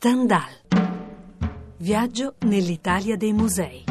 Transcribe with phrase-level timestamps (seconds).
[0.00, 0.52] Stendhal.
[1.78, 3.82] Viaggio nell'Italia dei musei.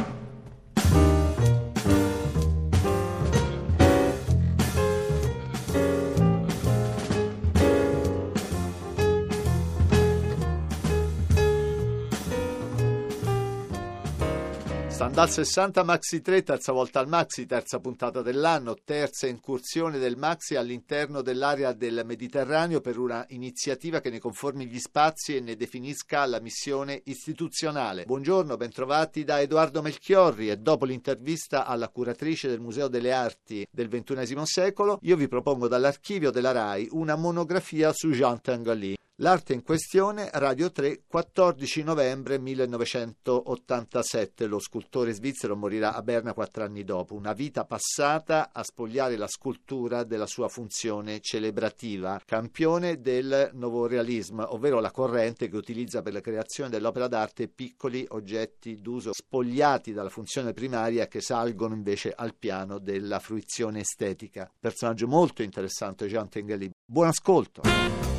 [15.17, 20.53] Dal 60 Maxi 3, terza volta al Maxi, terza puntata dell'anno, terza incursione del Maxi
[20.53, 26.23] all'interno dell'area del Mediterraneo per una iniziativa che ne conformi gli spazi e ne definisca
[26.27, 28.05] la missione istituzionale.
[28.05, 33.87] Buongiorno, bentrovati da Edoardo Melchiorri e dopo l'intervista alla curatrice del Museo delle Arti del
[33.87, 38.97] XXI secolo, io vi propongo dall'archivio della RAI una monografia su Jean Tinguely.
[39.21, 44.45] L'arte in questione, Radio 3, 14 novembre 1987.
[44.45, 47.15] Lo scultore svizzero morirà a Berna quattro anni dopo.
[47.15, 52.21] Una vita passata a spogliare la scultura della sua funzione celebrativa.
[52.25, 58.05] Campione del nuovo realismo, ovvero la corrente che utilizza per la creazione dell'opera d'arte piccoli
[58.09, 64.51] oggetti d'uso spogliati dalla funzione primaria che salgono invece al piano della fruizione estetica.
[64.59, 66.71] Personaggio molto interessante, Jean Tinguely.
[66.85, 68.16] Buon ascolto!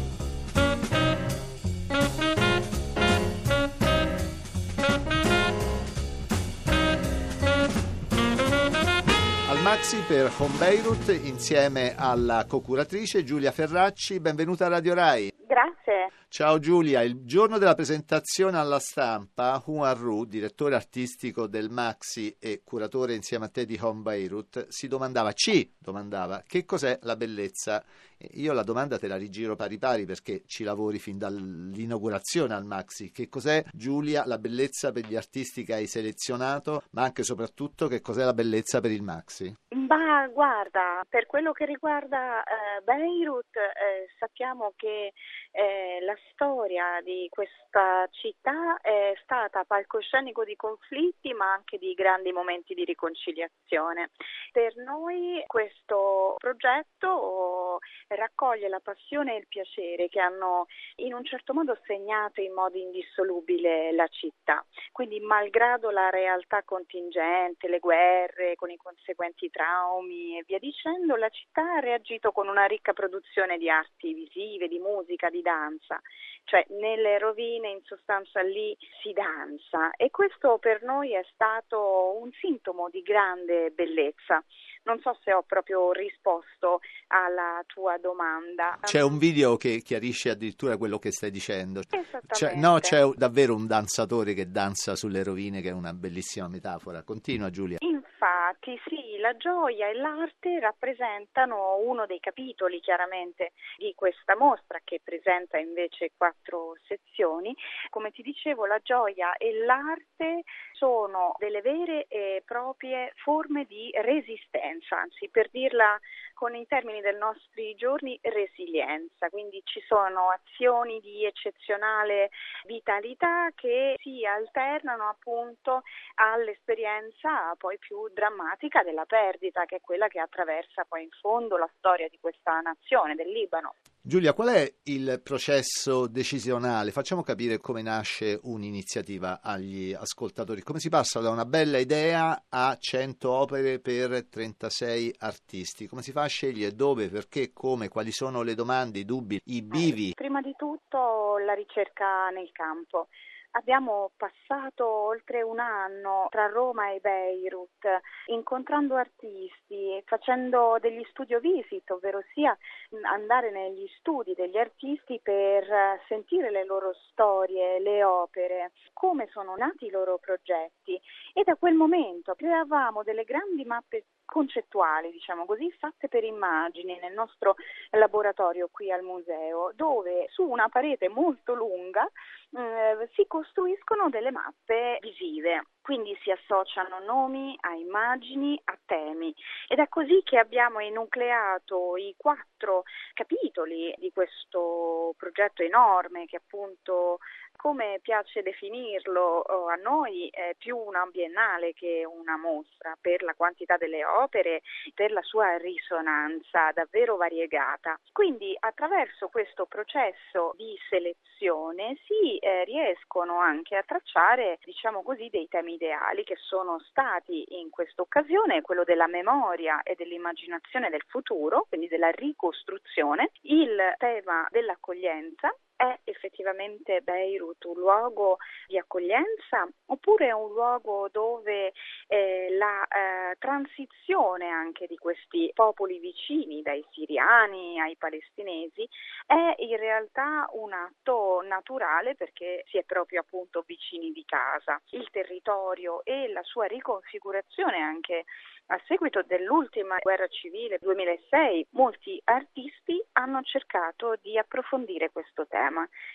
[9.68, 14.18] Maxi per Home Beirut insieme alla co-curatrice Giulia Ferracci.
[14.18, 15.30] Benvenuta a Radio Rai.
[15.46, 16.10] Grazie.
[16.28, 22.62] Ciao Giulia, il giorno della presentazione alla stampa, Juan Ru, direttore artistico del Maxi e
[22.64, 27.84] curatore insieme a te di Home Beirut, si domandava, ci domandava, che cos'è la bellezza?
[28.32, 33.12] Io la domanda te la rigiro pari pari perché ci lavori fin dall'inaugurazione al Maxi.
[33.12, 37.86] Che cos'è Giulia la bellezza per gli artisti che hai selezionato, ma anche e soprattutto
[37.86, 39.54] che cos'è la bellezza per il Maxi?
[39.68, 45.12] Bah, guarda, per quello che riguarda eh, Beirut, eh, sappiamo che
[45.52, 52.32] eh, la storia di questa città è stata palcoscenico di conflitti ma anche di grandi
[52.32, 54.10] momenti di riconciliazione.
[54.52, 57.78] Per noi questo progetto
[58.16, 62.76] raccoglie la passione e il piacere che hanno in un certo modo segnato in modo
[62.78, 64.64] indissolubile la città.
[64.92, 71.28] Quindi malgrado la realtà contingente, le guerre con i conseguenti traumi e via dicendo, la
[71.28, 76.00] città ha reagito con una ricca produzione di arti visive, di musica, di danza
[76.48, 82.30] cioè nelle rovine in sostanza lì si danza e questo per noi è stato un
[82.40, 84.42] sintomo di grande bellezza.
[84.88, 88.78] Non so se ho proprio risposto alla tua domanda.
[88.80, 91.82] C'è un video che chiarisce addirittura quello che stai dicendo.
[92.26, 97.02] C'è, no, c'è davvero un danzatore che danza sulle rovine, che è una bellissima metafora.
[97.02, 97.76] Continua Giulia.
[97.80, 105.00] Infatti, sì, la gioia e l'arte rappresentano uno dei capitoli chiaramente di questa mostra che
[105.02, 107.54] presenta invece quattro sezioni.
[107.90, 110.42] Come ti dicevo, la gioia e l'arte
[110.72, 115.98] sono delle vere e proprie forme di resistenza, anzi per dirla
[116.38, 122.30] con i termini dei nostri giorni resilienza, quindi ci sono azioni di eccezionale
[122.64, 125.82] vitalità che si alternano appunto
[126.14, 131.68] all'esperienza poi più drammatica della perdita, che è quella che attraversa poi in fondo la
[131.76, 133.74] storia di questa nazione, del Libano.
[134.08, 136.92] Giulia, qual è il processo decisionale?
[136.92, 140.62] Facciamo capire come nasce un'iniziativa agli ascoltatori.
[140.62, 145.86] Come si passa da una bella idea a 100 opere per 36 artisti?
[145.86, 149.60] Come si fa a scegliere dove, perché, come, quali sono le domande, i dubbi, i
[149.60, 150.08] bivi?
[150.08, 153.08] Eh, prima di tutto la ricerca nel campo.
[153.52, 157.84] Abbiamo passato oltre un anno tra Roma e Beirut
[158.26, 162.56] incontrando artisti, facendo degli studio visit, ovvero sia
[163.02, 165.66] andare negli studi degli artisti per
[166.06, 171.00] sentire le loro storie, le opere, come sono nati i loro progetti.
[171.32, 177.14] E da quel momento creavamo delle grandi mappe concettuali, diciamo così, fatte per immagini nel
[177.14, 177.56] nostro
[177.90, 182.06] laboratorio qui al museo, dove su una parete molto lunga
[182.50, 189.34] eh, si costruiscono delle mappe visive, quindi si associano nomi a immagini, a temi.
[189.68, 192.82] Ed è così che abbiamo enucleato i quattro
[193.14, 197.20] capitoli di questo progetto enorme che appunto
[197.58, 203.76] come piace definirlo a noi, è più una biennale che una mostra per la quantità
[203.76, 204.62] delle opere,
[204.94, 207.98] per la sua risonanza davvero variegata.
[208.12, 215.48] Quindi attraverso questo processo di selezione si eh, riescono anche a tracciare, diciamo così, dei
[215.48, 221.66] temi ideali che sono stati in questa occasione quello della memoria e dell'immaginazione del futuro,
[221.68, 230.32] quindi della ricostruzione, il tema dell'accoglienza è effettivamente Beirut un luogo di accoglienza oppure è
[230.32, 231.72] un luogo dove
[232.08, 238.88] eh, la eh, transizione anche di questi popoli vicini, dai siriani ai palestinesi,
[239.24, 244.80] è in realtà un atto naturale perché si è proprio appunto vicini di casa.
[244.90, 248.24] Il territorio e la sua riconfigurazione anche
[248.70, 255.67] a seguito dell'ultima guerra civile 2006, molti artisti hanno cercato di approfondire questo tema,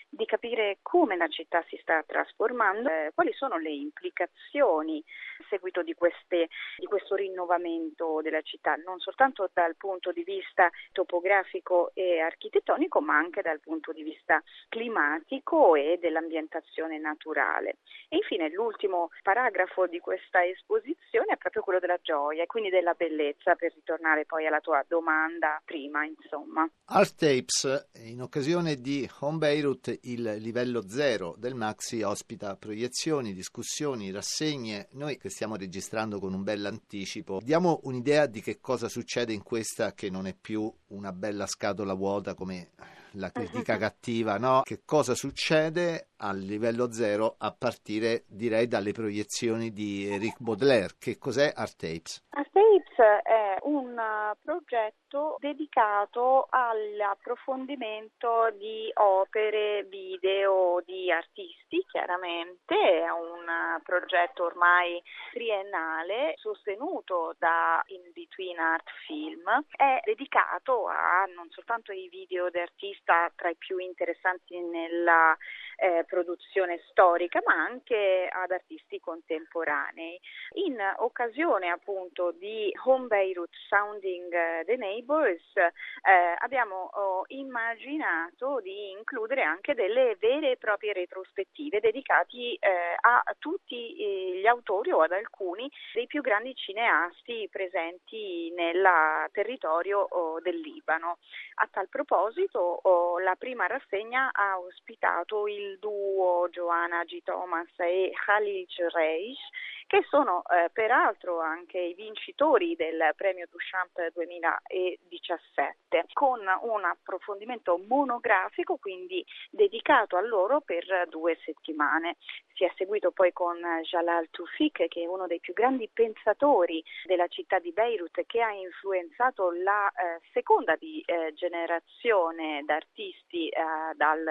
[0.08, 5.02] di capire come la città si sta trasformando, eh, quali sono le implicazioni
[5.40, 10.70] a seguito di, queste, di questo rinnovamento della città, non soltanto dal punto di vista
[10.92, 17.78] topografico e architettonico, ma anche dal punto di vista climatico e dell'ambientazione naturale.
[18.08, 22.94] E infine l'ultimo paragrafo di questa esposizione è proprio quello della gioia e quindi della
[22.94, 26.68] bellezza, per ritornare poi alla tua domanda prima, insomma.
[26.86, 34.10] Art Tapes, in occasione di Home Beirut, il livello zero del Maxi ospita proiezioni, discussioni,
[34.10, 34.88] rassegne.
[34.92, 39.42] Noi che stiamo registrando con un bel anticipo, diamo un'idea di che cosa succede in
[39.42, 42.70] questa che non è più una bella scatola vuota come
[43.12, 44.62] la critica cattiva, no?
[44.64, 50.94] Che cosa succede al livello zero a partire, direi, dalle proiezioni di Eric Baudelaire.
[50.98, 52.22] Che cos'è Art Tapes?
[52.30, 63.78] Art Tapes è un progetto dedicato all'approfondimento di opere, video di artisti, chiaramente, è un
[63.84, 65.00] progetto ormai
[65.32, 69.44] triennale sostenuto da In Between Art Film,
[69.76, 75.36] è dedicato a non soltanto ai video di artisti sta tra i più interessanti nella
[75.76, 80.18] eh, produzione storica, ma anche ad artisti contemporanei.
[80.54, 88.90] In occasione appunto di Home Beirut Sounding eh, the Neighbors eh, abbiamo oh, immaginato di
[88.90, 95.00] includere anche delle vere e proprie retrospettive dedicati eh, a tutti eh, gli autori o
[95.00, 98.86] ad alcuni dei più grandi cineasti presenti nel
[99.32, 101.18] territorio oh, del Libano.
[101.56, 107.22] A tal proposito oh, la prima rassegna ha ospitato il il duo Joanna G.
[107.22, 109.40] Thomas e Khalil Reish
[109.86, 118.76] che sono eh, peraltro anche i vincitori del premio Duchamp 2017, con un approfondimento monografico
[118.76, 122.14] quindi dedicato a loro per due settimane.
[122.54, 127.26] Si è seguito poi con Jalal Tufik, che è uno dei più grandi pensatori della
[127.26, 133.62] città di Beirut, che ha influenzato la eh, seconda di, eh, generazione d'artisti eh,
[133.96, 134.22] dal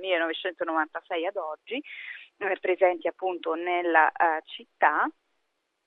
[0.00, 1.80] 1996 eh, ad oggi
[2.38, 5.08] eh, presenti appunto nella uh, città.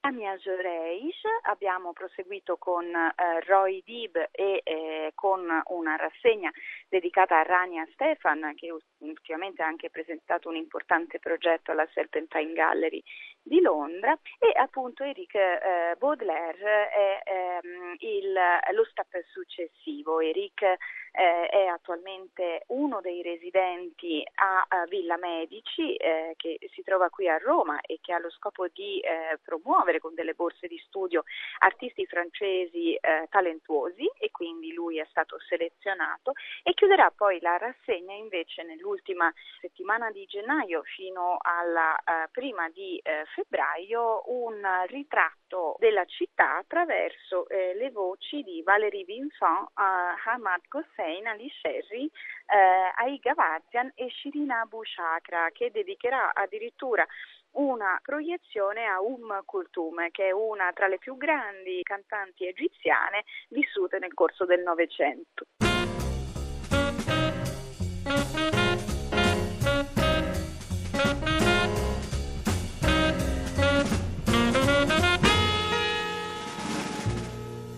[0.06, 3.14] A Miagereis abbiamo proseguito con eh,
[3.46, 6.52] Roy Dib e eh, con una rassegna
[6.90, 8.70] dedicata a Rania Stefan che
[9.10, 13.04] ultimamente ha anche presentato un importante progetto alla Serpentine Gallery
[13.42, 18.34] di Londra e appunto Eric eh, Baudelaire è ehm, il,
[18.74, 20.20] lo step successivo.
[20.22, 27.10] Eric eh, è attualmente uno dei residenti a, a Villa Medici eh, che si trova
[27.10, 30.78] qui a Roma e che ha lo scopo di eh, promuovere con delle borse di
[30.88, 31.24] studio
[31.60, 36.34] artisti francesi eh, talentuosi e quindi lui è stato selezionato
[36.64, 43.02] e chiuderà poi la rassegna invece nell'ultima settimana di gennaio fino alla eh, prima di
[43.34, 51.50] febbraio un ritratto della città attraverso le voci di Valérie Vincent, Hamad Gosset Hussein Ali
[51.62, 57.06] Sherry, eh, Aiga Vazian e Shirina Abu Shakra che dedicherà addirittura
[57.52, 64.00] una proiezione a Um Kulthum, che è una tra le più grandi cantanti egiziane vissute
[64.00, 65.46] nel corso del Novecento.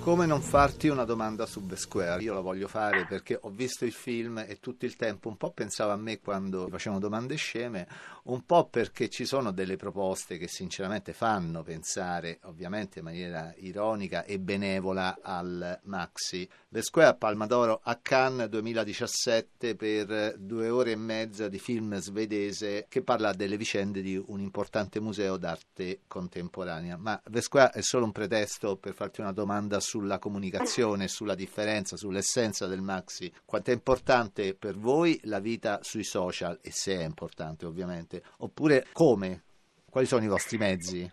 [0.05, 2.21] Come non farti una domanda su The Square?
[2.21, 5.50] Io la voglio fare perché ho visto il film e tutto il tempo un po'
[5.50, 7.88] pensavo a me quando facevano domande sceme,
[8.25, 14.25] un po' perché ci sono delle proposte che sinceramente fanno pensare, ovviamente in maniera ironica
[14.25, 16.47] e benevola, al Maxi.
[16.69, 22.85] The Square Palma d'Oro a Cannes 2017 per due ore e mezza di film svedese
[22.89, 26.95] che parla delle vicende di un importante museo d'arte contemporanea.
[26.95, 31.36] Ma The Square è solo un pretesto per farti una domanda su sulla comunicazione, sulla
[31.36, 36.98] differenza, sull'essenza del maxi, quanto è importante per voi la vita sui social e se
[37.00, 39.44] è importante ovviamente, oppure come?
[39.90, 41.10] Quali sono i vostri mezzi?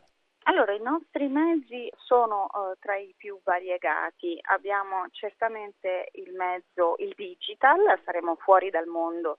[0.47, 4.37] Allora, i nostri mezzi sono uh, tra i più variegati.
[4.51, 9.37] Abbiamo certamente il mezzo, il digital, saremo fuori dal mondo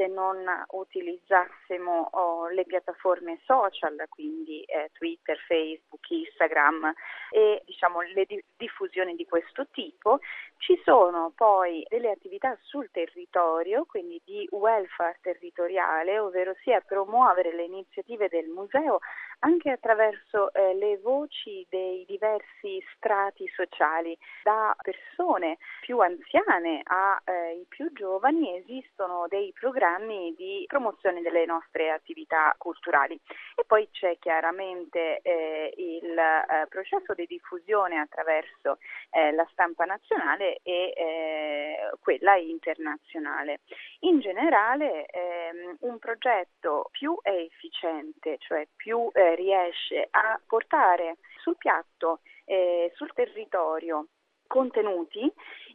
[0.00, 0.38] se non
[0.70, 6.94] utilizzassimo oh, le piattaforme social, quindi eh, Twitter, Facebook, Instagram
[7.30, 10.20] e diciamo, le di- diffusioni di questo tipo.
[10.56, 17.64] Ci sono poi delle attività sul territorio, quindi di welfare territoriale, ovvero sia promuovere le
[17.64, 19.00] iniziative del museo
[19.40, 27.64] anche attraverso eh, le voci dei diversi strati sociali, da persone più anziane ai eh,
[27.68, 29.89] più giovani esistono dei programmi
[30.36, 33.18] di promozione delle nostre attività culturali
[33.56, 38.78] e poi c'è chiaramente eh, il eh, processo di diffusione attraverso
[39.10, 43.60] eh, la stampa nazionale e eh, quella internazionale.
[44.00, 52.20] In generale ehm, un progetto più efficiente, cioè più eh, riesce a portare sul piatto,
[52.44, 54.06] eh, sul territorio
[54.46, 55.32] contenuti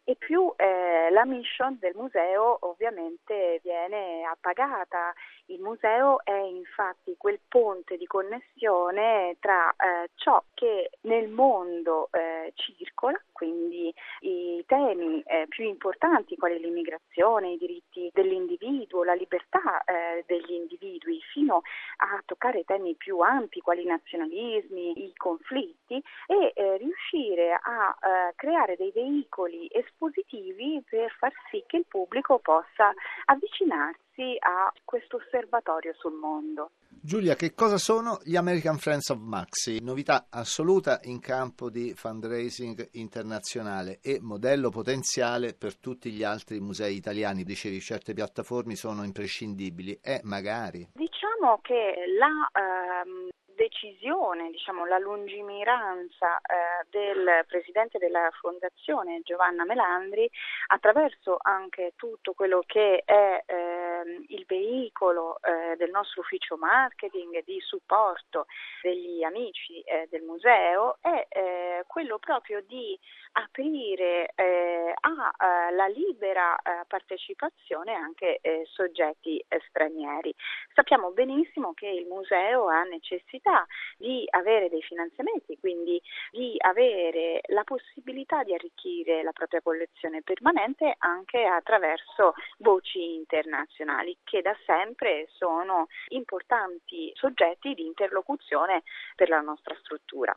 [0.08, 5.14] e più eh, la mission del museo ovviamente viene appagata.
[5.48, 12.54] Il museo è infatti quel ponte di connessione tra eh, ciò che nel mondo eh,
[12.56, 20.24] circola, quindi i temi eh, più importanti quali l'immigrazione, i diritti dell'individuo, la libertà eh,
[20.28, 21.62] degli individui, fino
[21.98, 28.76] a toccare temi più ampi quali i nazionalismi, i conflitti e eh, riuscire a creare
[28.76, 32.94] dei veicoli esplosivi dispositivi per far sì che il pubblico possa
[33.26, 36.72] avvicinarsi a questo osservatorio sul mondo.
[36.88, 39.80] Giulia, che cosa sono gli American Friends of Maxi?
[39.82, 46.96] Novità assoluta in campo di fundraising internazionale e modello potenziale per tutti gli altri musei
[46.96, 47.44] italiani.
[47.44, 50.88] Dicevi, certe piattaforme sono imprescindibili e magari.
[50.94, 51.25] Diciamo
[51.62, 53.30] che la ehm,
[53.66, 60.30] decisione, diciamo, la lungimiranza eh, del presidente della fondazione Giovanna Melandri
[60.68, 67.60] attraverso anche tutto quello che è eh, il veicolo eh, del nostro ufficio marketing di
[67.60, 68.46] supporto
[68.82, 72.98] degli amici eh, del museo è eh, quello proprio di
[73.34, 76.58] aprire eh, alla libera
[76.88, 80.34] partecipazione anche soggetti stranieri.
[80.74, 83.66] Sappiamo benissimo che il museo ha necessità possibilità
[83.98, 90.96] di avere dei finanziamenti, quindi di avere la possibilità di arricchire la propria collezione permanente
[90.98, 98.84] anche attraverso voci internazionali che da sempre sono importanti soggetti di interlocuzione
[99.16, 100.36] per la nostra struttura.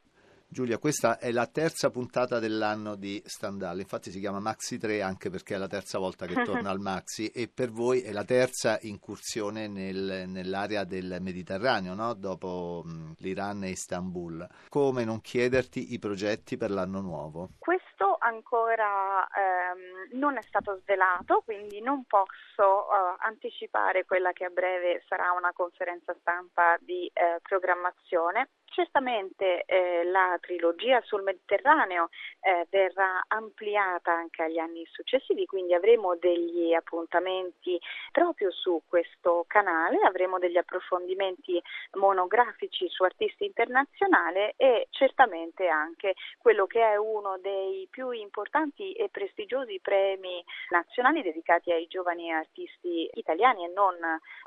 [0.51, 5.29] Giulia, questa è la terza puntata dell'anno di Standal, infatti si chiama Maxi 3 anche
[5.29, 8.79] perché è la terza volta che torna al Maxi e per voi è la terza
[8.81, 12.15] incursione nel, nell'area del Mediterraneo, no?
[12.15, 14.49] dopo mh, l'Iran e Istanbul.
[14.71, 17.51] Come non chiederti i progetti per l'anno nuovo?
[17.59, 24.51] Questo ancora ehm, non è stato svelato, quindi non posso uh, anticipare quella che a
[24.51, 32.09] breve sarà una conferenza stampa di eh, programmazione Certamente eh, la trilogia sul Mediterraneo
[32.41, 37.81] eh, verrà ampliata anche agli anni successivi, quindi avremo degli appuntamenti
[38.13, 41.61] proprio su questo canale, avremo degli approfondimenti
[41.95, 49.09] monografici su artisti internazionali e certamente anche quello che è uno dei più importanti e
[49.09, 53.97] prestigiosi premi nazionali dedicati ai giovani artisti italiani e non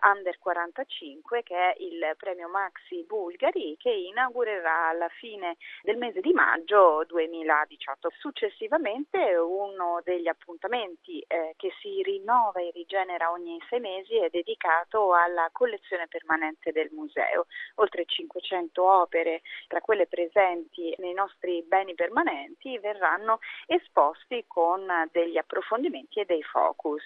[0.03, 6.31] under 45, che è il premio Maxi Bulgari, che inaugurerà alla fine del mese di
[6.33, 8.11] maggio 2018.
[8.19, 15.13] Successivamente uno degli appuntamenti eh, che si rinnova e rigenera ogni sei mesi è dedicato
[15.13, 17.47] alla collezione permanente del museo.
[17.75, 26.19] Oltre 500 opere, tra quelle presenti nei nostri beni permanenti, verranno esposti con degli approfondimenti
[26.19, 27.03] e dei focus.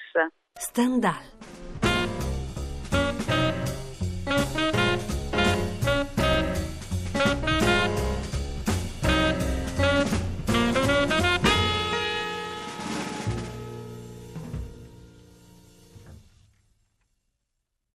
[0.54, 1.45] Stendhal